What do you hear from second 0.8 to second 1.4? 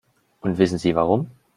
warum?